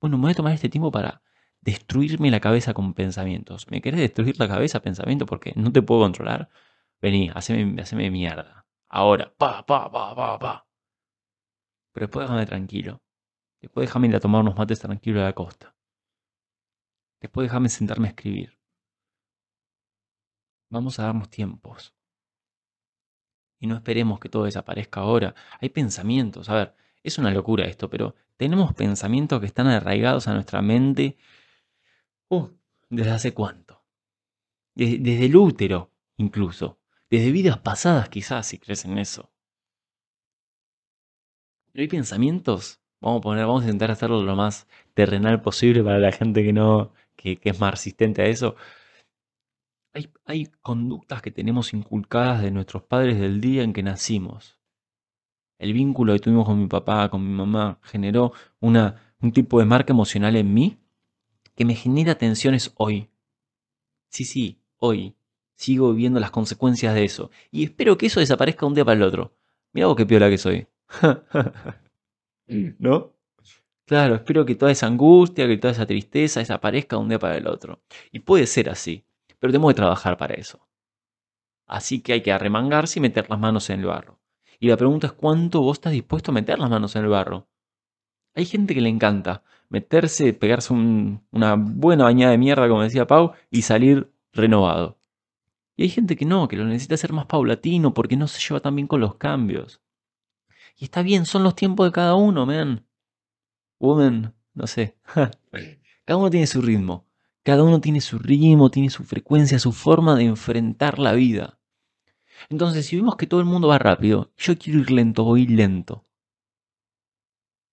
Bueno, 0.00 0.16
me 0.18 0.22
voy 0.22 0.32
a 0.32 0.34
tomar 0.34 0.52
este 0.52 0.68
tiempo 0.68 0.90
para 0.90 1.22
destruirme 1.60 2.30
la 2.30 2.40
cabeza 2.40 2.74
con 2.74 2.94
pensamientos. 2.94 3.70
¿Me 3.70 3.80
querés 3.80 4.00
destruir 4.00 4.38
la 4.38 4.48
cabeza 4.48 4.80
pensamiento 4.80 5.26
porque 5.26 5.52
no 5.56 5.72
te 5.72 5.82
puedo 5.82 6.02
controlar? 6.02 6.50
Vení, 7.00 7.30
haceme, 7.34 7.80
haceme 7.80 8.10
mierda. 8.10 8.66
Ahora, 8.88 9.32
pa, 9.36 9.64
pa, 9.64 9.90
pa, 9.90 10.14
pa, 10.14 10.38
pa. 10.38 10.66
Pero 11.92 12.06
después 12.06 12.24
déjame 12.26 12.46
tranquilo. 12.46 13.02
Después 13.60 13.88
déjame 13.88 14.08
ir 14.08 14.16
a 14.16 14.20
tomar 14.20 14.42
unos 14.42 14.56
mates 14.56 14.80
tranquilos 14.80 15.22
a 15.22 15.26
la 15.26 15.32
costa. 15.32 15.74
Después 17.20 17.46
déjame 17.46 17.68
sentarme 17.70 18.08
a 18.08 18.10
escribir. 18.10 18.58
Vamos 20.70 20.98
a 20.98 21.04
darnos 21.04 21.30
tiempos. 21.30 21.94
Y 23.64 23.66
no 23.66 23.76
esperemos 23.76 24.20
que 24.20 24.28
todo 24.28 24.44
desaparezca 24.44 25.00
ahora. 25.00 25.34
Hay 25.58 25.70
pensamientos, 25.70 26.50
a 26.50 26.54
ver, 26.54 26.74
es 27.02 27.16
una 27.16 27.30
locura 27.30 27.64
esto, 27.64 27.88
pero 27.88 28.14
tenemos 28.36 28.74
pensamientos 28.74 29.40
que 29.40 29.46
están 29.46 29.68
arraigados 29.68 30.28
a 30.28 30.34
nuestra 30.34 30.60
mente 30.60 31.16
uh, 32.28 32.48
desde 32.90 33.10
hace 33.10 33.32
cuánto. 33.32 33.82
Desde, 34.74 35.24
el 35.24 35.34
útero, 35.34 35.90
incluso. 36.18 36.78
Desde 37.08 37.32
vidas 37.32 37.56
pasadas 37.56 38.10
quizás, 38.10 38.46
si 38.46 38.58
crees 38.58 38.84
en 38.84 38.98
eso. 38.98 39.32
Pero 41.72 41.80
hay 41.84 41.88
pensamientos 41.88 42.82
Vamos 43.00 43.20
a 43.20 43.22
poner, 43.22 43.46
vamos 43.46 43.62
a 43.62 43.66
intentar 43.66 43.90
hacerlo 43.90 44.22
lo 44.22 44.36
más 44.36 44.66
terrenal 44.92 45.40
posible 45.40 45.82
para 45.82 45.98
la 45.98 46.12
gente 46.12 46.42
que 46.42 46.52
no, 46.52 46.92
que, 47.16 47.38
es 47.42 47.60
más 47.60 47.70
resistente 47.70 48.20
a 48.20 48.26
eso. 48.26 48.56
Hay, 50.24 50.46
conductas 50.60 51.22
que 51.22 51.30
tenemos 51.30 51.72
inculcadas 51.72 52.42
de 52.42 52.50
nuestros 52.50 52.82
padres 52.82 53.20
del 53.20 53.40
día 53.40 53.62
en 53.62 53.72
que 53.72 53.84
nacimos. 53.84 54.58
El 55.56 55.72
vínculo 55.72 56.12
que 56.12 56.18
tuvimos 56.18 56.46
con 56.46 56.58
mi 56.58 56.66
papá, 56.66 57.08
con 57.08 57.24
mi 57.24 57.32
mamá, 57.32 57.78
generó 57.82 58.32
una, 58.58 59.14
un 59.20 59.30
tipo 59.32 59.60
de 59.60 59.66
marca 59.66 59.92
emocional 59.92 60.34
en 60.34 60.52
mí 60.52 60.80
que 61.54 61.64
me 61.64 61.76
genera 61.76 62.16
tensiones 62.16 62.72
hoy. 62.76 63.08
Sí, 64.08 64.24
sí, 64.24 64.58
hoy. 64.78 65.14
Sigo 65.54 65.92
viviendo 65.92 66.18
las 66.18 66.32
consecuencias 66.32 66.92
de 66.92 67.04
eso. 67.04 67.30
Y 67.52 67.62
espero 67.62 67.96
que 67.96 68.06
eso 68.06 68.18
desaparezca 68.18 68.66
un 68.66 68.74
día 68.74 68.84
para 68.84 68.96
el 68.96 69.02
otro. 69.04 69.36
Mira 69.72 69.86
vos 69.86 69.94
qué 69.94 70.06
piola 70.06 70.28
que 70.28 70.38
soy. 70.38 70.66
¿No? 72.78 73.14
Claro, 73.86 74.16
espero 74.16 74.44
que 74.44 74.56
toda 74.56 74.72
esa 74.72 74.88
angustia, 74.88 75.46
que 75.46 75.56
toda 75.56 75.72
esa 75.72 75.86
tristeza 75.86 76.40
desaparezca 76.40 76.96
de 76.96 77.02
un 77.02 77.08
día 77.08 77.18
para 77.20 77.36
el 77.36 77.46
otro. 77.46 77.80
Y 78.10 78.20
puede 78.20 78.48
ser 78.48 78.70
así, 78.70 79.04
pero 79.44 79.52
tenemos 79.52 79.72
que 79.72 79.76
trabajar 79.76 80.16
para 80.16 80.32
eso. 80.32 80.66
Así 81.66 82.00
que 82.00 82.14
hay 82.14 82.22
que 82.22 82.32
arremangarse 82.32 82.98
y 82.98 83.02
meter 83.02 83.28
las 83.28 83.38
manos 83.38 83.68
en 83.68 83.80
el 83.80 83.84
barro. 83.84 84.18
Y 84.58 84.68
la 84.68 84.78
pregunta 84.78 85.08
es 85.08 85.12
cuánto 85.12 85.60
vos 85.60 85.76
estás 85.76 85.92
dispuesto 85.92 86.30
a 86.30 86.34
meter 86.34 86.58
las 86.58 86.70
manos 86.70 86.96
en 86.96 87.02
el 87.02 87.10
barro. 87.10 87.46
Hay 88.34 88.46
gente 88.46 88.74
que 88.74 88.80
le 88.80 88.88
encanta 88.88 89.42
meterse, 89.68 90.32
pegarse 90.32 90.72
una 90.72 91.56
buena 91.58 92.04
bañada 92.04 92.32
de 92.32 92.38
mierda, 92.38 92.66
como 92.70 92.84
decía 92.84 93.06
Pau, 93.06 93.32
y 93.50 93.60
salir 93.60 94.10
renovado. 94.32 94.96
Y 95.76 95.82
hay 95.82 95.88
gente 95.90 96.16
que 96.16 96.24
no, 96.24 96.48
que 96.48 96.56
lo 96.56 96.64
necesita 96.64 96.94
hacer 96.94 97.12
más 97.12 97.26
paulatino 97.26 97.92
porque 97.92 98.16
no 98.16 98.28
se 98.28 98.40
lleva 98.40 98.60
tan 98.60 98.74
bien 98.74 98.88
con 98.88 99.00
los 99.00 99.16
cambios. 99.16 99.82
Y 100.74 100.84
está 100.84 101.02
bien, 101.02 101.26
son 101.26 101.42
los 101.42 101.54
tiempos 101.54 101.86
de 101.86 101.92
cada 101.92 102.14
uno, 102.14 102.46
man. 102.46 102.86
Woman, 103.78 104.34
no 104.54 104.66
sé. 104.66 104.96
cada 106.06 106.16
uno 106.16 106.30
tiene 106.30 106.46
su 106.46 106.62
ritmo. 106.62 107.04
Cada 107.44 107.62
uno 107.62 107.80
tiene 107.80 108.00
su 108.00 108.18
ritmo, 108.18 108.70
tiene 108.70 108.88
su 108.88 109.04
frecuencia, 109.04 109.58
su 109.58 109.72
forma 109.72 110.16
de 110.16 110.24
enfrentar 110.24 110.98
la 110.98 111.12
vida. 111.12 111.60
Entonces, 112.48 112.86
si 112.86 112.96
vemos 112.96 113.16
que 113.16 113.26
todo 113.26 113.40
el 113.40 113.46
mundo 113.46 113.68
va 113.68 113.78
rápido, 113.78 114.32
yo 114.38 114.56
quiero 114.58 114.80
ir 114.80 114.90
lento, 114.90 115.24
voy 115.24 115.46
lento. 115.46 116.06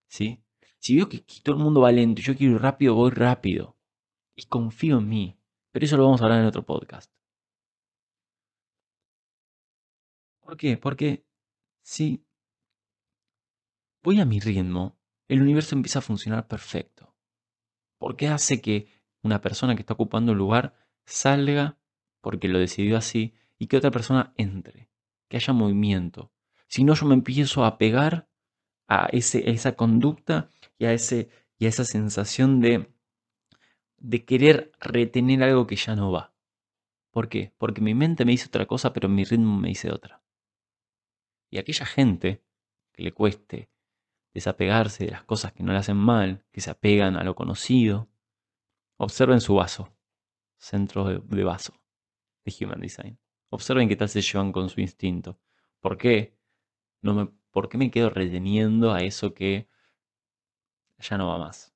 ¿Sí? 0.08 0.44
Si 0.80 0.98
veo 0.98 1.08
que 1.08 1.24
todo 1.44 1.56
el 1.56 1.63
mundo 1.63 1.82
va 1.82 1.92
lento 1.92 2.22
yo 2.22 2.36
quiero 2.36 2.56
ir 2.56 2.62
rápido, 2.62 2.96
voy 2.96 3.12
rápido. 3.12 3.78
Y 4.36 4.46
confío 4.46 4.98
en 4.98 5.08
mí. 5.08 5.38
Pero 5.72 5.86
eso 5.86 5.96
lo 5.96 6.04
vamos 6.04 6.22
a 6.22 6.25
hablar 6.25 6.42
en 6.42 6.48
otro 6.48 6.66
podcast. 6.66 7.10
¿Por 10.42 10.58
qué? 10.58 10.78
Porque 10.78 11.25
si 11.82 12.25
voy 14.04 14.20
a 14.20 14.25
mi 14.25 14.42
ritmo, 14.42 14.98
el 15.30 15.42
universo 15.42 15.75
empieza 15.75 16.00
a 16.00 16.01
funcionar 16.01 16.46
perfecto. 16.48 17.16
Porque 17.98 18.28
hace 18.28 18.60
que 18.60 19.00
una 19.24 19.42
persona 19.42 19.75
que 19.75 19.82
está 19.82 19.94
ocupando 19.94 20.32
un 20.32 20.38
lugar 20.38 20.74
salga 21.06 21.78
porque 22.22 22.48
lo 22.48 22.60
decidió 22.60 22.98
así 22.98 23.34
y 23.58 23.68
que 23.68 23.78
otra 23.78 23.92
persona 23.92 24.34
entre, 24.38 24.90
que 25.28 25.38
haya 25.38 25.54
movimiento. 25.54 26.32
Si 26.68 26.84
no, 26.84 26.94
yo 26.94 27.06
me 27.06 27.13
empiezo 27.13 27.66
a 27.66 27.78
pegar 27.78 28.28
a, 28.88 29.08
ese, 29.12 29.50
esa 29.50 29.75
conducta 29.75 30.50
y 30.78 30.86
a, 30.86 30.94
ese, 30.94 31.30
y 31.58 31.66
a 31.66 31.70
esa 31.70 31.86
sensación 31.86 32.60
de, 32.60 32.92
de 33.98 34.25
querer 34.25 34.72
retener 34.80 35.44
algo 35.44 35.68
que 35.68 35.75
ya 35.75 35.96
no 35.96 36.12
va. 36.12 36.34
¿Por 37.12 37.28
qué? 37.28 37.54
Porque 37.58 37.82
mi 37.82 37.94
mente 37.94 38.25
me 38.25 38.32
dice 38.32 38.48
otra 38.48 38.66
cosa, 38.66 38.94
pero 38.94 39.10
mi 39.10 39.25
ritmo 39.25 39.60
me 39.60 39.68
dice 39.68 39.92
otra. 39.92 40.22
Y 41.50 41.58
aquella 41.58 41.86
gente 41.86 42.42
que 42.94 43.04
le 43.04 43.12
cueste 43.12 43.70
desapegarse 44.34 45.06
de 45.06 45.12
las 45.12 45.24
cosas 45.24 45.51
que 45.51 45.63
no 45.63 45.74
le 45.74 45.80
hacen 45.80 45.98
mal, 45.98 46.46
que 46.51 46.62
se 46.62 46.72
apegan 46.72 47.18
a 47.18 47.24
lo 47.24 47.36
conocido, 47.36 48.08
observen 49.03 49.41
su 49.41 49.55
vaso, 49.55 49.91
centro 50.58 51.05
de, 51.05 51.43
vaso 51.43 51.74
de 52.46 52.53
Human 52.60 52.79
Design. 52.79 53.17
Observen 53.50 53.89
qué 53.89 53.96
tal 53.96 54.10
se 54.10 54.22
llevan 54.22 54.51
con 54.51 54.70
su 54.70 54.79
instinto. 54.79 55.39
¿Por 55.79 55.98
qué? 55.98 56.38
No 57.01 57.15
me, 57.15 57.25
¿Por 57.50 57.67
qué 57.67 57.79
me 57.79 57.89
quedo 57.89 58.12
reteniendo 58.12 58.93
a 58.93 59.01
eso 59.01 59.34
que 59.34 59.67
ya 61.00 61.17
no 61.17 61.29
va 61.29 61.39
más. 61.39 61.74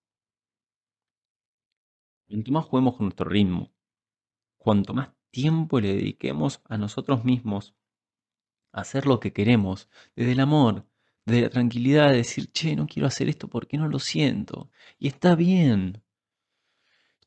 Cuanto 2.27 2.51
más 2.51 2.65
juguemos 2.65 2.95
con 2.95 3.07
nuestro 3.07 3.27
ritmo, 3.27 3.73
cuanto 4.57 4.93
más 4.93 5.09
tiempo 5.31 5.79
le 5.79 5.95
dediquemos 5.95 6.61
a 6.65 6.77
nosotros 6.77 7.25
mismos 7.25 7.75
a 8.71 8.81
hacer 8.81 9.07
lo 9.07 9.19
que 9.19 9.33
queremos, 9.33 9.89
desde 10.15 10.33
el 10.33 10.39
amor, 10.41 10.85
desde 11.25 11.41
la 11.41 11.49
tranquilidad 11.49 12.11
de 12.11 12.17
decir, 12.17 12.51
che, 12.51 12.75
no 12.75 12.85
quiero 12.85 13.07
hacer 13.07 13.29
esto 13.29 13.47
porque 13.47 13.77
no 13.77 13.87
lo 13.87 13.97
siento. 13.97 14.69
Y 14.99 15.07
está 15.07 15.35
bien. 15.35 16.04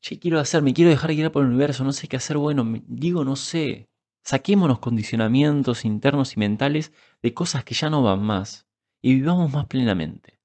Che, 0.01 0.19
quiero 0.19 0.39
hacer, 0.39 0.61
me 0.61 0.73
quiero 0.73 0.89
dejar 0.91 1.13
guiar 1.13 1.31
por 1.31 1.43
el 1.43 1.49
universo, 1.49 1.83
no 1.83 1.93
sé 1.93 2.07
qué 2.07 2.17
hacer, 2.17 2.37
bueno, 2.37 2.65
digo, 2.87 3.23
no 3.25 3.35
sé. 3.35 3.89
Saquémonos 4.23 4.79
condicionamientos 4.79 5.85
internos 5.85 6.35
y 6.35 6.39
mentales 6.39 6.93
de 7.21 7.33
cosas 7.33 7.63
que 7.63 7.75
ya 7.75 7.89
no 7.89 8.03
van 8.03 8.21
más 8.23 8.67
y 9.01 9.15
vivamos 9.15 9.51
más 9.51 9.65
plenamente 9.67 10.39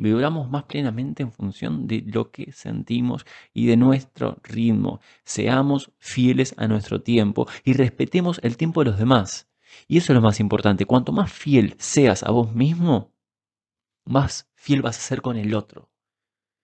vibramos 0.00 0.50
más 0.50 0.64
plenamente 0.64 1.22
en 1.22 1.32
función 1.32 1.86
de 1.86 2.02
lo 2.06 2.30
que 2.30 2.52
sentimos 2.52 3.26
y 3.52 3.66
de 3.66 3.76
nuestro 3.76 4.38
ritmo. 4.42 5.00
Seamos 5.24 5.92
fieles 5.98 6.54
a 6.56 6.66
nuestro 6.68 7.02
tiempo 7.02 7.46
y 7.64 7.74
respetemos 7.74 8.40
el 8.42 8.56
tiempo 8.56 8.82
de 8.82 8.90
los 8.90 8.98
demás. 8.98 9.48
Y 9.86 9.98
eso 9.98 10.12
es 10.12 10.14
lo 10.14 10.22
más 10.22 10.40
importante. 10.40 10.86
Cuanto 10.86 11.12
más 11.12 11.32
fiel 11.32 11.74
seas 11.78 12.22
a 12.22 12.30
vos 12.30 12.52
mismo, 12.54 13.12
más 14.04 14.48
fiel 14.54 14.82
vas 14.82 14.98
a 14.98 15.00
ser 15.00 15.22
con 15.22 15.36
el 15.36 15.54
otro. 15.54 15.90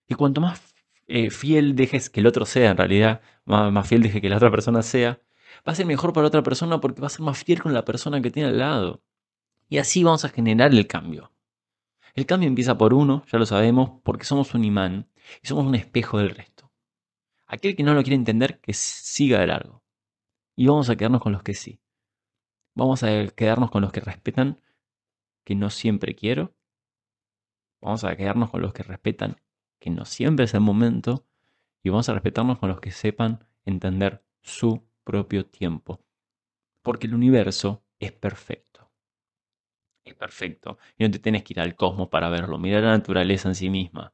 Y 0.07 0.15
cuanto 0.15 0.41
más 0.41 0.73
eh, 1.07 1.29
fiel 1.29 1.75
dejes 1.75 2.09
que 2.09 2.19
el 2.19 2.27
otro 2.27 2.45
sea, 2.45 2.71
en 2.71 2.77
realidad, 2.77 3.21
más, 3.45 3.87
fiel 3.87 4.03
deje 4.03 4.21
que 4.21 4.29
la 4.29 4.37
otra 4.37 4.51
persona 4.51 4.81
sea, 4.81 5.21
va 5.67 5.71
a 5.73 5.75
ser 5.75 5.85
mejor 5.85 6.13
para 6.13 6.27
otra 6.27 6.43
persona 6.43 6.79
porque 6.79 7.01
va 7.01 7.07
a 7.07 7.09
ser 7.09 7.21
más 7.21 7.43
fiel 7.43 7.61
con 7.61 7.73
la 7.73 7.85
persona 7.85 8.21
que 8.21 8.31
tiene 8.31 8.49
al 8.49 8.59
lado. 8.59 9.03
Y 9.69 9.77
así 9.79 10.03
vamos 10.03 10.25
a 10.25 10.29
generar 10.29 10.71
el 10.71 10.87
cambio. 10.87 11.33
El 12.13 12.25
cambio 12.25 12.47
empieza 12.47 12.77
por 12.77 12.93
uno, 12.93 13.23
ya 13.31 13.37
lo 13.37 13.45
sabemos, 13.45 14.01
porque 14.03 14.25
somos 14.25 14.53
un 14.53 14.65
imán 14.65 15.09
y 15.43 15.47
somos 15.47 15.65
un 15.65 15.75
espejo 15.75 16.17
del 16.17 16.31
resto. 16.31 16.71
Aquel 17.45 17.75
que 17.75 17.83
no 17.83 17.93
lo 17.93 18.01
quiere 18.01 18.15
entender, 18.15 18.59
que 18.59 18.73
siga 18.73 19.39
de 19.39 19.47
largo. 19.47 19.83
Y 20.55 20.67
vamos 20.67 20.89
a 20.89 20.95
quedarnos 20.95 21.21
con 21.21 21.31
los 21.31 21.43
que 21.43 21.53
sí. 21.53 21.79
Vamos 22.73 23.03
a 23.03 23.27
quedarnos 23.27 23.71
con 23.71 23.81
los 23.81 23.91
que 23.91 24.01
respetan, 24.01 24.61
que 25.43 25.55
no 25.55 25.69
siempre 25.69 26.15
quiero. 26.15 26.55
Vamos 27.81 28.03
a 28.03 28.15
quedarnos 28.15 28.49
con 28.49 28.61
los 28.61 28.73
que 28.73 28.83
respetan, 28.83 29.37
que 29.79 29.89
no 29.89 30.05
siempre 30.05 30.45
es 30.45 30.53
el 30.53 30.61
momento. 30.61 31.25
Y 31.83 31.89
vamos 31.89 32.09
a 32.09 32.13
respetarnos 32.13 32.59
con 32.59 32.69
los 32.69 32.79
que 32.79 32.91
sepan 32.91 33.45
entender 33.65 34.23
su 34.41 34.83
propio 35.03 35.45
tiempo. 35.45 36.01
Porque 36.81 37.07
el 37.07 37.15
universo 37.15 37.83
es 37.99 38.11
perfecto 38.11 38.67
es 40.09 40.15
perfecto 40.15 40.77
y 40.97 41.03
no 41.03 41.11
te 41.11 41.19
tienes 41.19 41.43
que 41.43 41.53
ir 41.53 41.59
al 41.59 41.75
cosmos 41.75 42.09
para 42.09 42.29
verlo, 42.29 42.57
mirar 42.57 42.83
la 42.83 42.91
naturaleza 42.91 43.49
en 43.49 43.55
sí 43.55 43.69
misma. 43.69 44.13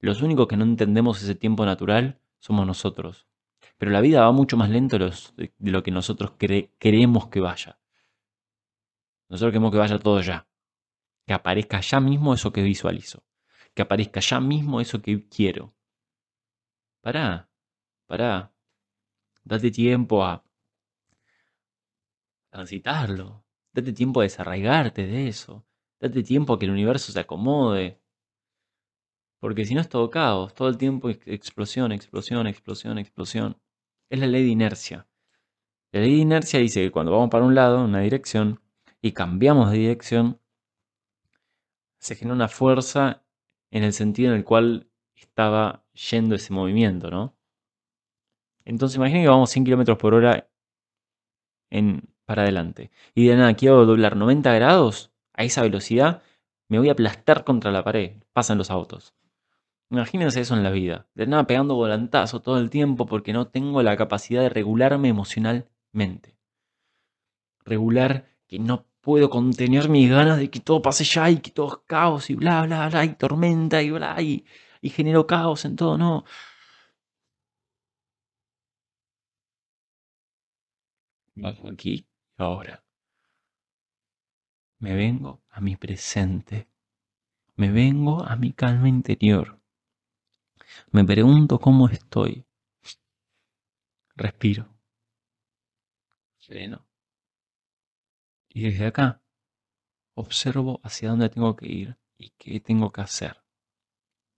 Los 0.00 0.22
únicos 0.22 0.46
que 0.46 0.56
no 0.56 0.64
entendemos 0.64 1.22
ese 1.22 1.34
tiempo 1.34 1.64
natural 1.64 2.20
somos 2.38 2.66
nosotros. 2.66 3.26
Pero 3.78 3.90
la 3.90 4.00
vida 4.00 4.20
va 4.20 4.32
mucho 4.32 4.56
más 4.56 4.70
lento 4.70 4.98
de, 4.98 5.52
lo 5.58 5.82
que 5.82 5.90
nosotros 5.90 6.32
queremos 6.78 7.28
que 7.28 7.40
vaya. 7.40 7.78
Nosotros 9.28 9.52
queremos 9.52 9.72
que 9.72 9.78
vaya 9.78 9.98
todo 9.98 10.20
ya. 10.20 10.46
Que 11.26 11.32
aparezca 11.32 11.80
ya 11.80 12.00
mismo 12.00 12.34
eso 12.34 12.52
que 12.52 12.62
visualizo. 12.62 13.24
Que 13.74 13.82
aparezca 13.82 14.20
ya 14.20 14.40
mismo 14.40 14.80
eso 14.80 15.02
que 15.02 15.28
quiero. 15.28 15.74
Pará, 17.00 17.48
pará. 18.06 18.52
Date 19.44 19.70
tiempo 19.70 20.24
a 20.24 20.42
transitarlo. 22.50 23.44
Date 23.72 23.92
tiempo 23.92 24.20
a 24.20 24.22
desarraigarte 24.22 25.06
de 25.06 25.28
eso. 25.28 25.66
Date 26.00 26.22
tiempo 26.22 26.54
a 26.54 26.58
que 26.58 26.66
el 26.66 26.70
universo 26.70 27.12
se 27.12 27.20
acomode. 27.20 28.00
Porque 29.40 29.66
si 29.66 29.74
no 29.74 29.80
es 29.80 29.88
todo 29.88 30.08
caos, 30.08 30.54
todo 30.54 30.68
el 30.68 30.78
tiempo 30.78 31.10
explosión, 31.10 31.92
explosión, 31.92 32.46
explosión, 32.46 32.98
explosión. 32.98 33.60
Es 34.08 34.18
la 34.20 34.26
ley 34.26 34.44
de 34.44 34.50
inercia. 34.50 35.08
La 35.92 36.00
ley 36.00 36.12
de 36.12 36.22
inercia 36.22 36.60
dice 36.60 36.82
que 36.82 36.90
cuando 36.90 37.12
vamos 37.12 37.30
para 37.30 37.44
un 37.44 37.54
lado, 37.54 37.84
una 37.84 38.00
dirección, 38.00 38.60
y 39.02 39.12
cambiamos 39.12 39.70
de 39.70 39.78
dirección, 39.78 40.40
se 41.98 42.14
genera 42.14 42.34
una 42.34 42.48
fuerza 42.48 43.23
en 43.74 43.82
el 43.82 43.92
sentido 43.92 44.30
en 44.30 44.36
el 44.36 44.44
cual 44.44 44.86
estaba 45.16 45.84
yendo 46.10 46.36
ese 46.36 46.52
movimiento, 46.52 47.10
¿no? 47.10 47.36
Entonces 48.64 48.96
imaginen 48.96 49.24
que 49.24 49.28
vamos 49.28 49.50
100 49.50 49.64
km 49.64 49.98
por 49.98 50.14
hora 50.14 50.48
en 51.70 52.08
para 52.24 52.42
adelante. 52.42 52.92
Y 53.14 53.26
de 53.26 53.36
nada, 53.36 53.52
quiero 53.54 53.84
doblar 53.84 54.16
90 54.16 54.54
grados 54.54 55.12
a 55.34 55.42
esa 55.42 55.62
velocidad, 55.62 56.22
me 56.68 56.78
voy 56.78 56.88
a 56.88 56.92
aplastar 56.92 57.42
contra 57.42 57.72
la 57.72 57.82
pared. 57.82 58.22
Pasan 58.32 58.58
los 58.58 58.70
autos. 58.70 59.12
Imagínense 59.90 60.40
eso 60.40 60.54
en 60.54 60.62
la 60.62 60.70
vida. 60.70 61.08
De 61.14 61.26
nada 61.26 61.46
pegando 61.48 61.74
volantazo 61.74 62.40
todo 62.40 62.58
el 62.58 62.70
tiempo 62.70 63.06
porque 63.06 63.32
no 63.32 63.48
tengo 63.48 63.82
la 63.82 63.96
capacidad 63.96 64.42
de 64.42 64.50
regularme 64.50 65.08
emocionalmente. 65.08 66.38
Regular 67.64 68.28
que 68.46 68.60
no 68.60 68.86
puedo 69.04 69.30
contener 69.30 69.88
mis 69.88 70.10
ganas 70.10 70.38
de 70.38 70.50
que 70.50 70.60
todo 70.60 70.80
pase 70.82 71.04
ya 71.04 71.30
y 71.30 71.38
que 71.40 71.50
todo 71.50 71.68
es 71.68 71.78
caos 71.86 72.30
y 72.30 72.34
bla, 72.34 72.62
bla, 72.66 72.88
bla, 72.88 73.04
y 73.04 73.14
tormenta 73.14 73.82
y 73.82 73.90
bla, 73.90 74.20
y, 74.22 74.44
y 74.80 74.90
genero 74.90 75.26
caos 75.26 75.64
en 75.66 75.76
todo. 75.76 75.98
No. 75.98 76.24
Bajo 81.36 81.68
aquí 81.68 82.06
ahora. 82.38 82.82
Me 84.78 84.94
vengo 84.94 85.42
a 85.50 85.60
mi 85.60 85.76
presente. 85.76 86.68
Me 87.56 87.70
vengo 87.70 88.24
a 88.24 88.36
mi 88.36 88.52
calma 88.52 88.88
interior. 88.88 89.60
Me 90.92 91.04
pregunto 91.04 91.58
cómo 91.58 91.88
estoy. 91.88 92.44
Respiro. 94.16 94.68
Sereno. 96.38 96.86
Y 98.54 98.62
desde 98.62 98.86
acá 98.86 99.20
observo 100.14 100.80
hacia 100.84 101.10
dónde 101.10 101.28
tengo 101.28 101.56
que 101.56 101.66
ir 101.66 101.98
y 102.16 102.30
qué 102.38 102.60
tengo 102.60 102.92
que 102.92 103.00
hacer. 103.00 103.42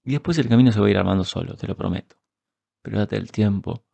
Y 0.03 0.13
después 0.13 0.39
el 0.39 0.49
camino 0.49 0.73
se 0.73 0.81
va 0.81 0.87
a 0.87 0.91
ir 0.91 0.97
armando 0.97 1.23
solo, 1.23 1.55
te 1.55 1.67
lo 1.67 1.77
prometo. 1.77 2.17
Pero 2.81 2.99
date 2.99 3.17
el 3.17 3.31
tiempo 3.31 3.85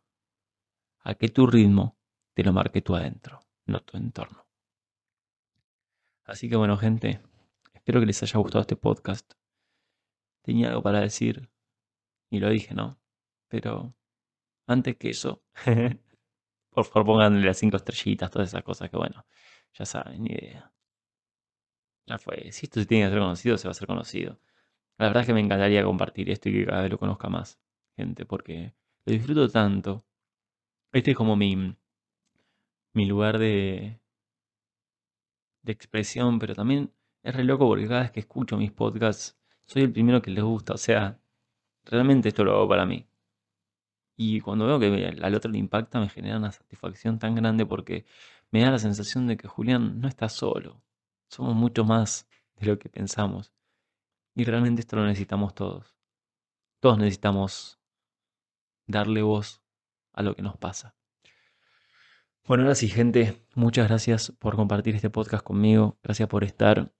a 1.01 1.15
que 1.15 1.27
tu 1.27 1.45
ritmo 1.45 1.97
te 2.33 2.43
lo 2.43 2.53
marque 2.53 2.81
tú 2.81 2.95
adentro, 2.95 3.41
no 3.65 3.81
tu 3.81 3.97
entorno. 3.97 4.47
Así 6.23 6.47
que 6.47 6.55
bueno, 6.55 6.77
gente, 6.77 7.21
espero 7.73 7.99
que 7.99 8.05
les 8.05 8.23
haya 8.23 8.39
gustado 8.39 8.61
este 8.61 8.77
podcast. 8.77 9.33
Tenía 10.41 10.69
algo 10.69 10.81
para 10.81 11.01
decir 11.01 11.49
y 12.29 12.39
lo 12.39 12.49
dije, 12.49 12.73
¿no? 12.73 12.97
Pero 13.49 13.93
antes 14.67 14.95
que 14.95 15.09
eso, 15.09 15.43
por 16.69 16.85
favor 16.85 17.05
pónganle 17.05 17.45
las 17.45 17.57
cinco 17.57 17.75
estrellitas, 17.75 18.31
todas 18.31 18.47
esas 18.47 18.63
cosas 18.63 18.89
que 18.89 18.95
bueno, 18.95 19.25
ya 19.73 19.85
saben, 19.85 20.23
ni 20.23 20.31
idea. 20.31 20.71
Ya 22.05 22.17
fue. 22.17 22.51
Si 22.51 22.65
esto 22.65 22.79
se 22.79 22.85
tiene 22.85 23.05
que 23.05 23.11
ser 23.11 23.19
conocido, 23.19 23.57
se 23.57 23.67
va 23.67 23.71
a 23.71 23.73
ser 23.75 23.87
conocido. 23.87 24.39
La 24.97 25.07
verdad 25.07 25.21
es 25.23 25.27
que 25.27 25.33
me 25.33 25.41
encantaría 25.41 25.83
compartir 25.83 26.29
esto 26.31 26.49
y 26.49 26.53
que 26.53 26.65
cada 26.67 26.83
vez 26.83 26.91
lo 26.91 26.99
conozca 26.99 27.29
más 27.29 27.59
gente, 27.97 28.25
porque 28.25 28.75
lo 29.05 29.13
disfruto 29.13 29.49
tanto. 29.49 30.05
Este 30.93 31.11
es 31.11 31.17
como 31.17 31.35
mi, 31.35 31.75
mi 32.93 33.05
lugar 33.05 33.37
de, 33.39 33.99
de 35.63 35.71
expresión, 35.73 36.39
pero 36.39 36.55
también 36.55 36.93
es 37.23 37.35
re 37.35 37.43
loco 37.43 37.67
porque 37.67 37.87
cada 37.87 38.01
vez 38.01 38.11
que 38.11 38.19
escucho 38.21 38.55
mis 38.57 38.71
podcasts, 38.71 39.37
soy 39.65 39.83
el 39.83 39.91
primero 39.91 40.21
que 40.21 40.31
les 40.31 40.43
gusta. 40.43 40.73
O 40.73 40.77
sea, 40.77 41.19
realmente 41.85 42.29
esto 42.29 42.43
lo 42.45 42.53
hago 42.53 42.69
para 42.69 42.85
mí. 42.85 43.07
Y 44.15 44.41
cuando 44.41 44.65
veo 44.65 44.79
que 44.79 45.15
al 45.21 45.35
otro 45.35 45.51
le 45.51 45.57
impacta, 45.57 45.99
me 45.99 46.09
genera 46.09 46.37
una 46.37 46.51
satisfacción 46.51 47.19
tan 47.19 47.35
grande 47.35 47.65
porque 47.65 48.05
me 48.53 48.61
da 48.61 48.69
la 48.69 48.77
sensación 48.77 49.25
de 49.25 49.35
que 49.35 49.47
Julián 49.47 49.99
no 49.99 50.07
está 50.07 50.29
solo. 50.29 50.79
Somos 51.27 51.55
mucho 51.55 51.83
más 51.85 52.29
de 52.57 52.67
lo 52.67 52.77
que 52.77 52.87
pensamos. 52.87 53.51
Y 54.35 54.43
realmente 54.43 54.81
esto 54.81 54.95
lo 54.95 55.07
necesitamos 55.07 55.55
todos. 55.55 55.97
Todos 56.79 56.99
necesitamos 56.99 57.79
darle 58.85 59.23
voz 59.23 59.63
a 60.13 60.21
lo 60.21 60.35
que 60.35 60.43
nos 60.43 60.55
pasa. 60.55 60.95
Bueno, 62.45 62.63
ahora 62.63 62.75
sí, 62.75 62.89
gente, 62.89 63.43
muchas 63.55 63.87
gracias 63.87 64.31
por 64.37 64.55
compartir 64.55 64.93
este 64.93 65.09
podcast 65.09 65.43
conmigo. 65.43 65.97
Gracias 66.03 66.29
por 66.29 66.43
estar. 66.43 66.93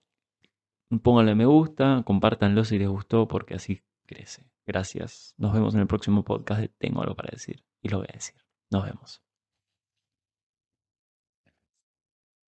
Pónganle 1.04 1.36
me 1.36 1.46
gusta, 1.46 2.02
compártanlo 2.04 2.64
si 2.64 2.80
les 2.80 2.90
gustó, 2.90 3.28
porque 3.28 3.54
así 3.54 3.84
crece. 4.08 4.50
Gracias. 4.66 5.36
Nos 5.38 5.54
vemos 5.54 5.76
en 5.76 5.82
el 5.82 5.88
próximo 5.88 6.24
podcast 6.24 6.66
Tengo 6.80 7.04
algo 7.04 7.16
para 7.16 7.30
decir. 7.30 7.64
Y 7.80 7.90
lo 7.90 8.00
voy 8.00 8.08
a 8.10 8.14
decir. 8.14 8.42
Nos 8.72 8.86
vemos. 8.86 9.33